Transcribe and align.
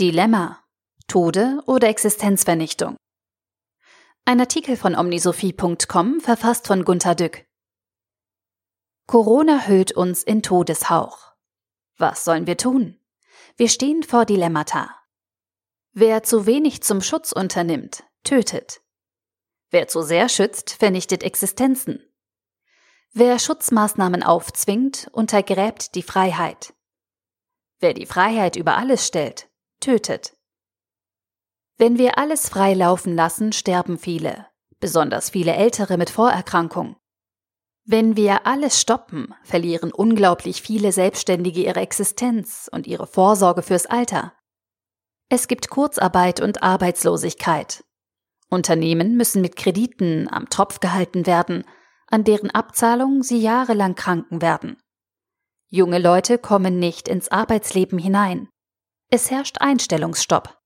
Dilemma. 0.00 0.64
Tode 1.08 1.62
oder 1.66 1.88
Existenzvernichtung. 1.88 2.96
Ein 4.24 4.40
Artikel 4.40 4.78
von 4.78 4.96
omnisophie.com 4.96 6.22
verfasst 6.22 6.66
von 6.68 6.86
Gunther 6.86 7.14
Dück. 7.14 7.44
Corona 9.06 9.66
hüllt 9.66 9.92
uns 9.92 10.22
in 10.22 10.42
Todeshauch. 10.42 11.34
Was 11.98 12.24
sollen 12.24 12.46
wir 12.46 12.56
tun? 12.56 12.98
Wir 13.58 13.68
stehen 13.68 14.02
vor 14.02 14.24
Dilemmata. 14.24 14.88
Wer 15.92 16.22
zu 16.22 16.46
wenig 16.46 16.82
zum 16.82 17.02
Schutz 17.02 17.30
unternimmt, 17.32 18.04
tötet. 18.24 18.80
Wer 19.68 19.86
zu 19.86 20.00
sehr 20.00 20.30
schützt, 20.30 20.70
vernichtet 20.70 21.22
Existenzen. 21.22 22.02
Wer 23.12 23.38
Schutzmaßnahmen 23.38 24.22
aufzwingt, 24.22 25.10
untergräbt 25.12 25.94
die 25.94 26.02
Freiheit. 26.02 26.72
Wer 27.80 27.92
die 27.92 28.06
Freiheit 28.06 28.56
über 28.56 28.78
alles 28.78 29.06
stellt, 29.06 29.49
tötet. 29.80 30.36
Wenn 31.78 31.98
wir 31.98 32.18
alles 32.18 32.48
frei 32.48 32.74
laufen 32.74 33.14
lassen, 33.14 33.52
sterben 33.52 33.98
viele, 33.98 34.46
besonders 34.80 35.30
viele 35.30 35.54
Ältere 35.54 35.96
mit 35.96 36.10
Vorerkrankungen. 36.10 36.96
Wenn 37.84 38.16
wir 38.16 38.46
alles 38.46 38.80
stoppen, 38.80 39.34
verlieren 39.42 39.90
unglaublich 39.90 40.62
viele 40.62 40.92
Selbstständige 40.92 41.62
ihre 41.62 41.80
Existenz 41.80 42.68
und 42.70 42.86
ihre 42.86 43.06
Vorsorge 43.06 43.62
fürs 43.62 43.86
Alter. 43.86 44.34
Es 45.30 45.48
gibt 45.48 45.70
Kurzarbeit 45.70 46.40
und 46.40 46.62
Arbeitslosigkeit. 46.62 47.82
Unternehmen 48.50 49.16
müssen 49.16 49.40
mit 49.40 49.56
Krediten 49.56 50.28
am 50.30 50.50
Tropf 50.50 50.80
gehalten 50.80 51.24
werden, 51.24 51.64
an 52.08 52.24
deren 52.24 52.50
Abzahlung 52.50 53.22
sie 53.22 53.40
jahrelang 53.40 53.94
kranken 53.94 54.42
werden. 54.42 54.76
Junge 55.70 55.98
Leute 55.98 56.36
kommen 56.36 56.78
nicht 56.78 57.08
ins 57.08 57.28
Arbeitsleben 57.28 57.98
hinein. 57.98 58.49
Es 59.12 59.28
herrscht 59.28 59.60
Einstellungsstopp. 59.60 60.56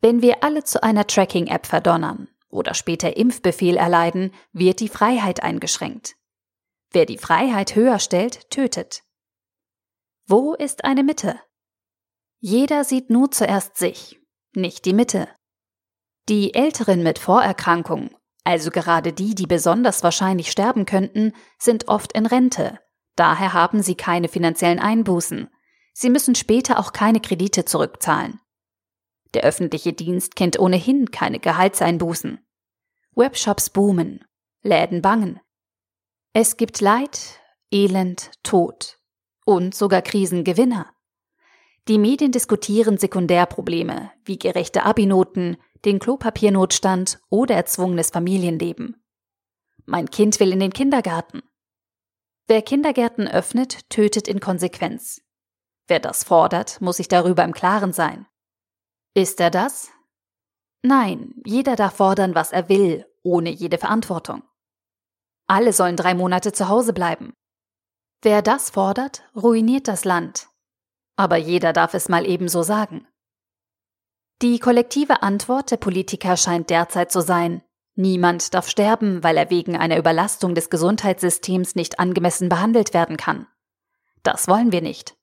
Wenn 0.00 0.20
wir 0.20 0.42
alle 0.42 0.64
zu 0.64 0.82
einer 0.82 1.06
Tracking-App 1.06 1.64
verdonnern 1.64 2.28
oder 2.48 2.74
später 2.74 3.16
Impfbefehl 3.16 3.76
erleiden, 3.76 4.34
wird 4.52 4.80
die 4.80 4.88
Freiheit 4.88 5.42
eingeschränkt. 5.42 6.16
Wer 6.90 7.06
die 7.06 7.18
Freiheit 7.18 7.76
höher 7.76 8.00
stellt, 8.00 8.50
tötet. 8.50 9.04
Wo 10.26 10.54
ist 10.54 10.84
eine 10.84 11.04
Mitte? 11.04 11.40
Jeder 12.40 12.82
sieht 12.82 13.10
nur 13.10 13.30
zuerst 13.30 13.76
sich, 13.76 14.20
nicht 14.52 14.84
die 14.84 14.92
Mitte. 14.92 15.28
Die 16.28 16.52
Älteren 16.54 17.04
mit 17.04 17.20
Vorerkrankungen, 17.20 18.10
also 18.42 18.70
gerade 18.70 19.12
die, 19.12 19.36
die 19.36 19.46
besonders 19.46 20.02
wahrscheinlich 20.02 20.50
sterben 20.50 20.84
könnten, 20.84 21.32
sind 21.58 21.86
oft 21.86 22.12
in 22.12 22.26
Rente. 22.26 22.80
Daher 23.14 23.52
haben 23.52 23.82
sie 23.82 23.94
keine 23.94 24.28
finanziellen 24.28 24.80
Einbußen. 24.80 25.48
Sie 26.00 26.10
müssen 26.10 26.36
später 26.36 26.78
auch 26.78 26.92
keine 26.92 27.18
Kredite 27.18 27.64
zurückzahlen. 27.64 28.38
Der 29.34 29.42
öffentliche 29.42 29.92
Dienst 29.92 30.36
kennt 30.36 30.56
ohnehin 30.56 31.10
keine 31.10 31.40
Gehaltseinbußen. 31.40 32.38
Webshops 33.16 33.68
boomen, 33.68 34.24
Läden 34.62 35.02
bangen. 35.02 35.40
Es 36.32 36.56
gibt 36.56 36.80
Leid, 36.80 37.40
Elend, 37.72 38.30
Tod 38.44 39.00
und 39.44 39.74
sogar 39.74 40.02
Krisengewinner. 40.02 40.94
Die 41.88 41.98
Medien 41.98 42.30
diskutieren 42.30 42.96
Sekundärprobleme 42.96 44.12
wie 44.24 44.38
gerechte 44.38 44.84
Abinoten, 44.84 45.56
den 45.84 45.98
Klopapiernotstand 45.98 47.18
oder 47.28 47.56
erzwungenes 47.56 48.10
Familienleben. 48.10 49.02
Mein 49.84 50.08
Kind 50.10 50.38
will 50.38 50.52
in 50.52 50.60
den 50.60 50.72
Kindergarten. 50.72 51.42
Wer 52.46 52.62
Kindergärten 52.62 53.26
öffnet, 53.26 53.90
tötet 53.90 54.28
in 54.28 54.38
Konsequenz. 54.38 55.22
Wer 55.88 56.00
das 56.00 56.22
fordert, 56.22 56.80
muss 56.80 56.98
sich 56.98 57.08
darüber 57.08 57.44
im 57.44 57.52
Klaren 57.52 57.92
sein. 57.92 58.26
Ist 59.14 59.40
er 59.40 59.50
das? 59.50 59.90
Nein, 60.82 61.34
jeder 61.44 61.74
darf 61.74 61.96
fordern, 61.96 62.34
was 62.34 62.52
er 62.52 62.68
will, 62.68 63.06
ohne 63.22 63.50
jede 63.50 63.78
Verantwortung. 63.78 64.42
Alle 65.48 65.72
sollen 65.72 65.96
drei 65.96 66.14
Monate 66.14 66.52
zu 66.52 66.68
Hause 66.68 66.92
bleiben. 66.92 67.32
Wer 68.22 68.42
das 68.42 68.70
fordert, 68.70 69.22
ruiniert 69.34 69.88
das 69.88 70.04
Land. 70.04 70.48
Aber 71.16 71.36
jeder 71.36 71.72
darf 71.72 71.94
es 71.94 72.08
mal 72.08 72.26
ebenso 72.26 72.62
sagen. 72.62 73.08
Die 74.40 74.58
kollektive 74.60 75.22
Antwort 75.22 75.70
der 75.70 75.78
Politiker 75.78 76.36
scheint 76.36 76.70
derzeit 76.70 77.10
zu 77.10 77.22
sein, 77.22 77.62
niemand 77.96 78.54
darf 78.54 78.68
sterben, 78.68 79.24
weil 79.24 79.36
er 79.36 79.50
wegen 79.50 79.76
einer 79.76 79.98
Überlastung 79.98 80.54
des 80.54 80.70
Gesundheitssystems 80.70 81.74
nicht 81.74 81.98
angemessen 81.98 82.48
behandelt 82.48 82.94
werden 82.94 83.16
kann. 83.16 83.48
Das 84.22 84.46
wollen 84.46 84.70
wir 84.70 84.82
nicht. 84.82 85.17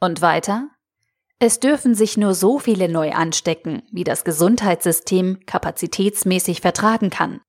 Und 0.00 0.22
weiter? 0.22 0.68
Es 1.40 1.60
dürfen 1.60 1.94
sich 1.94 2.16
nur 2.16 2.34
so 2.34 2.58
viele 2.58 2.88
neu 2.88 3.12
anstecken, 3.12 3.82
wie 3.92 4.04
das 4.04 4.24
Gesundheitssystem 4.24 5.40
kapazitätsmäßig 5.46 6.60
vertragen 6.60 7.10
kann, 7.10 7.40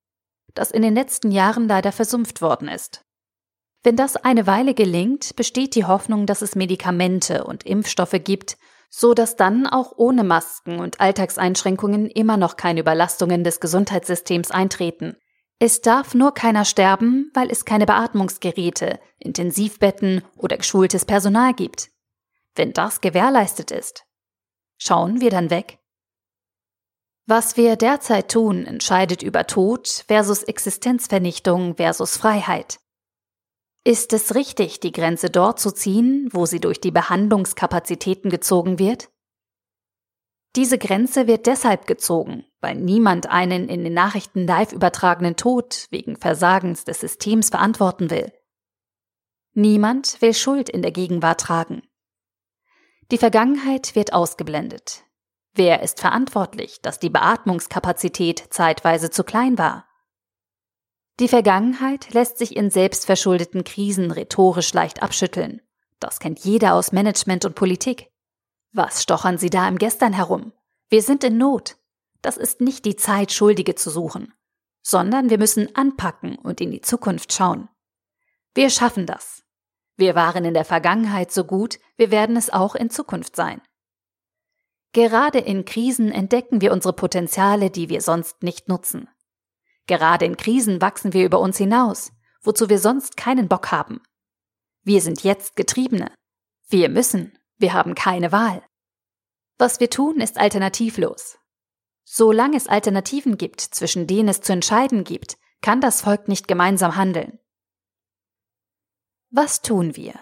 das 0.54 0.72
in 0.72 0.82
den 0.82 0.94
letzten 0.94 1.32
Jahren 1.32 1.68
leider 1.68 1.92
versumpft 1.92 2.42
worden 2.42 2.68
ist. 2.68 3.04
Wenn 3.84 3.96
das 3.96 4.16
eine 4.18 4.46
Weile 4.46 4.74
gelingt, 4.74 5.36
besteht 5.36 5.74
die 5.74 5.86
Hoffnung, 5.86 6.26
dass 6.26 6.42
es 6.42 6.56
Medikamente 6.56 7.46
und 7.46 7.66
Impfstoffe 7.66 8.20
gibt, 8.24 8.58
so 8.90 9.14
dass 9.14 9.36
dann 9.36 9.68
auch 9.68 9.94
ohne 9.96 10.24
Masken 10.24 10.80
und 10.80 11.00
Alltagseinschränkungen 11.00 12.08
immer 12.08 12.38
noch 12.38 12.58
keine 12.58 12.82
Überlastungen 12.82 13.44
des 13.44 13.60
Gesundheitssystems 13.60 14.52
eintreten. 14.52 15.16
Es 15.60 15.82
darf 15.82 16.14
nur 16.14 16.34
keiner 16.34 16.66
sterben, 16.66 17.32
weil 17.34 17.52
es 17.52 17.66
keine 17.66 17.86
Beatmungsgeräte, 17.86 19.00
Intensivbetten 19.20 20.24
oder 20.36 20.58
geschultes 20.58 21.06
Personal 21.06 21.54
gibt. 21.54 21.90
Wenn 22.60 22.74
das 22.74 23.00
gewährleistet 23.00 23.72
ist, 23.72 24.06
schauen 24.78 25.22
wir 25.22 25.30
dann 25.30 25.50
weg? 25.50 25.80
Was 27.26 27.56
wir 27.56 27.78
derzeit 27.78 28.30
tun, 28.30 28.66
entscheidet 28.66 29.24
über 29.24 29.48
Tod 29.48 29.88
versus 30.08 30.44
Existenzvernichtung 30.44 31.78
versus 31.78 32.18
Freiheit. 32.18 32.82
Ist 33.86 34.12
es 34.12 34.36
richtig, 34.36 34.82
die 34.82 34.92
Grenze 34.92 35.30
dort 35.30 35.62
zu 35.62 35.72
ziehen, 35.72 36.28
wo 36.34 36.46
sie 36.46 36.60
durch 36.60 36.82
die 36.82 36.92
Behandlungskapazitäten 36.92 38.30
gezogen 38.30 38.78
wird? 38.78 39.10
Diese 40.58 40.78
Grenze 40.78 41.28
wird 41.28 41.46
deshalb 41.46 41.88
gezogen, 41.88 42.46
weil 42.60 42.76
niemand 42.76 43.30
einen 43.30 43.70
in 43.70 43.86
den 43.86 43.94
Nachrichten 43.94 44.46
live 44.46 44.74
übertragenen 44.74 45.38
Tod 45.38 45.88
wegen 45.92 46.18
Versagens 46.18 46.84
des 46.84 47.00
Systems 47.00 47.52
verantworten 47.52 48.10
will. 48.10 48.34
Niemand 49.54 50.22
will 50.22 50.34
Schuld 50.34 50.68
in 50.68 50.82
der 50.82 50.92
Gegenwart 50.92 51.40
tragen. 51.40 51.84
Die 53.12 53.18
Vergangenheit 53.18 53.96
wird 53.96 54.14
ausgeblendet. 54.14 55.04
Wer 55.54 55.82
ist 55.82 56.00
verantwortlich, 56.00 56.80
dass 56.82 57.00
die 57.00 57.10
Beatmungskapazität 57.10 58.46
zeitweise 58.52 59.10
zu 59.10 59.24
klein 59.24 59.58
war? 59.58 59.88
Die 61.20 61.28
Vergangenheit 61.28 62.14
lässt 62.14 62.38
sich 62.38 62.56
in 62.56 62.70
selbstverschuldeten 62.70 63.64
Krisen 63.64 64.12
rhetorisch 64.12 64.74
leicht 64.74 65.02
abschütteln. 65.02 65.62
Das 66.00 66.20
kennt 66.20 66.40
jeder 66.40 66.76
aus 66.76 66.92
Management 66.92 67.46
und 67.46 67.56
Politik. 67.56 68.12
Was 68.72 69.02
stochern 69.02 69.40
Sie 69.40 69.50
da 69.50 69.68
im 69.68 69.80
Gestern 69.80 70.14
herum? 70.14 70.54
Wir 70.88 71.02
sind 71.02 71.24
in 71.24 71.38
Not. 71.38 71.78
Das 72.22 72.38
ist 72.38 72.62
nicht 72.62 72.86
die 72.86 72.96
Zeit, 72.96 73.32
Schuldige 73.32 73.74
zu 73.76 73.90
suchen, 73.90 74.34
sondern 74.82 75.30
wir 75.30 75.40
müssen 75.40 75.76
anpacken 75.76 76.38
und 76.38 76.62
in 76.62 76.72
die 76.72 76.82
Zukunft 76.82 77.34
schauen. 77.34 77.70
Wir 78.54 78.70
schaffen 78.70 79.06
das. 79.08 79.44
Wir 80.00 80.16
waren 80.16 80.46
in 80.46 80.54
der 80.54 80.64
Vergangenheit 80.64 81.30
so 81.30 81.44
gut, 81.44 81.78
wir 81.98 82.10
werden 82.10 82.38
es 82.38 82.50
auch 82.50 82.74
in 82.74 82.90
Zukunft 82.90 83.36
sein. 83.36 83.62
Gerade 84.94 85.40
in 85.40 85.66
Krisen 85.66 86.10
entdecken 86.10 86.62
wir 86.62 86.72
unsere 86.72 86.94
Potenziale, 86.94 87.70
die 87.70 87.90
wir 87.90 88.00
sonst 88.00 88.42
nicht 88.42 88.70
nutzen. 88.70 89.10
Gerade 89.88 90.24
in 90.24 90.38
Krisen 90.38 90.82
wachsen 90.82 91.12
wir 91.12 91.26
über 91.26 91.42
uns 91.42 91.58
hinaus, 91.58 92.14
wozu 92.42 92.70
wir 92.70 92.80
sonst 92.80 93.18
keinen 93.18 93.50
Bock 93.50 93.74
haben. 93.74 94.02
Wir 94.84 95.02
sind 95.02 95.26
jetzt 95.26 95.58
Getriebene. 95.58 96.14
Wir 96.70 96.88
müssen. 96.88 97.38
Wir 97.58 97.74
haben 97.74 97.94
keine 97.94 98.32
Wahl. 98.32 98.64
Was 99.58 99.82
wir 99.82 99.90
tun, 99.90 100.22
ist 100.22 100.38
alternativlos. 100.38 101.40
Solange 102.06 102.56
es 102.56 102.68
Alternativen 102.70 103.38
gibt, 103.38 103.60
zwischen 103.60 104.08
denen 104.08 104.30
es 104.30 104.40
zu 104.40 104.54
entscheiden 104.54 105.04
gibt, 105.04 105.38
kann 105.60 105.82
das 105.82 106.04
Volk 106.04 106.30
nicht 106.30 106.48
gemeinsam 106.48 106.96
handeln. 106.96 107.40
Was 109.32 109.62
tun 109.62 109.96
wir? 109.96 110.14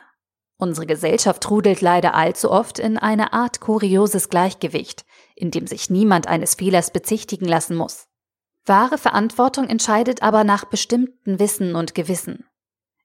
Unsere 0.58 0.86
Gesellschaft 0.86 1.42
trudelt 1.42 1.80
leider 1.80 2.14
allzu 2.14 2.52
oft 2.52 2.78
in 2.78 2.98
eine 2.98 3.32
Art 3.32 3.62
kurioses 3.62 4.28
Gleichgewicht, 4.28 5.06
in 5.36 5.50
dem 5.50 5.66
sich 5.66 5.90
niemand 5.90 6.28
eines 6.28 6.56
Fehlers 6.56 6.92
bezichtigen 6.92 7.46
lassen 7.46 7.78
muss. 7.78 8.08
Wahre 8.66 8.98
Verantwortung 8.98 9.70
entscheidet 9.70 10.24
aber 10.24 10.44
nach 10.44 10.66
bestimmten 10.66 11.40
Wissen 11.40 11.76
und 11.76 11.96
Gewissen. 11.96 12.44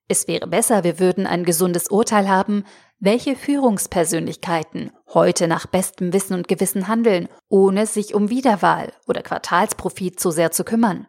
Es 0.09 0.27
wäre 0.27 0.49
besser, 0.49 0.83
wir 0.83 0.99
würden 0.99 1.25
ein 1.25 1.45
gesundes 1.45 1.89
Urteil 1.89 2.29
haben, 2.29 2.65
welche 2.99 3.37
Führungspersönlichkeiten 3.37 4.91
heute 5.15 5.47
nach 5.47 5.67
bestem 5.67 6.13
Wissen 6.13 6.35
und 6.35 6.49
Gewissen 6.49 6.89
handeln, 6.89 7.29
ohne 7.49 7.87
sich 7.87 8.13
um 8.13 8.29
Wiederwahl 8.29 8.93
oder 9.07 9.23
Quartalsprofit 9.23 10.19
zu 10.19 10.33
sehr 10.33 10.51
zu 10.51 10.65
kümmern. 10.65 11.07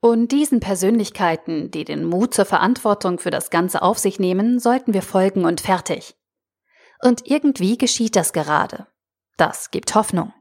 Und 0.00 0.30
diesen 0.32 0.60
Persönlichkeiten, 0.60 1.70
die 1.70 1.84
den 1.84 2.04
Mut 2.04 2.34
zur 2.34 2.44
Verantwortung 2.44 3.18
für 3.18 3.30
das 3.30 3.50
Ganze 3.50 3.82
auf 3.82 3.98
sich 3.98 4.18
nehmen, 4.18 4.58
sollten 4.58 4.94
wir 4.94 5.02
folgen 5.02 5.44
und 5.44 5.60
fertig. 5.60 6.14
Und 7.02 7.26
irgendwie 7.26 7.78
geschieht 7.78 8.16
das 8.16 8.32
gerade. 8.32 8.86
Das 9.36 9.70
gibt 9.70 9.94
Hoffnung. 9.94 10.32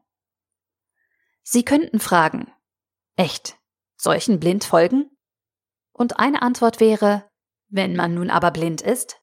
Sie 1.44 1.64
könnten 1.64 2.00
fragen, 2.00 2.52
echt, 3.16 3.58
solchen 3.98 4.40
blind 4.40 4.64
folgen? 4.64 5.10
Und 5.92 6.20
eine 6.20 6.42
Antwort 6.42 6.80
wäre, 6.80 7.30
wenn 7.68 7.96
man 7.96 8.14
nun 8.14 8.30
aber 8.30 8.52
blind 8.52 8.82
ist? 8.82 9.22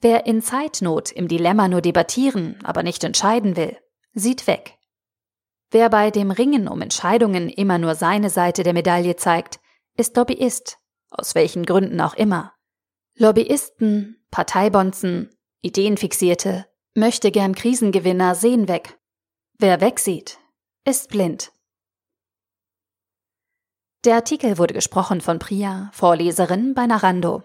Wer 0.00 0.26
in 0.26 0.42
Zeitnot 0.42 1.12
im 1.12 1.28
Dilemma 1.28 1.68
nur 1.68 1.80
debattieren, 1.80 2.58
aber 2.64 2.82
nicht 2.82 3.02
entscheiden 3.04 3.56
will, 3.56 3.78
sieht 4.12 4.46
weg. 4.46 4.75
Wer 5.70 5.90
bei 5.90 6.10
dem 6.10 6.30
Ringen 6.30 6.68
um 6.68 6.80
Entscheidungen 6.80 7.48
immer 7.48 7.78
nur 7.78 7.94
seine 7.94 8.30
Seite 8.30 8.62
der 8.62 8.72
Medaille 8.72 9.16
zeigt, 9.16 9.60
ist 9.96 10.16
Lobbyist, 10.16 10.78
aus 11.10 11.34
welchen 11.34 11.64
Gründen 11.64 12.00
auch 12.00 12.14
immer. 12.14 12.52
Lobbyisten, 13.16 14.24
Parteibonzen, 14.30 15.30
Ideenfixierte, 15.62 16.66
möchte 16.94 17.30
gern 17.30 17.54
Krisengewinner 17.54 18.34
sehen 18.34 18.68
weg. 18.68 18.98
Wer 19.58 19.80
wegsieht, 19.80 20.38
ist 20.84 21.08
blind. 21.08 21.52
Der 24.04 24.14
Artikel 24.14 24.58
wurde 24.58 24.74
gesprochen 24.74 25.20
von 25.20 25.38
Priya, 25.38 25.90
Vorleserin 25.92 26.74
bei 26.74 26.86
Narando. 26.86 27.42